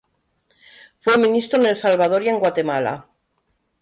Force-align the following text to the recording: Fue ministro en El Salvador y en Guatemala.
Fue 0.99 1.19
ministro 1.19 1.59
en 1.59 1.67
El 1.67 1.77
Salvador 1.77 2.23
y 2.23 2.29
en 2.29 2.39
Guatemala. 2.39 3.05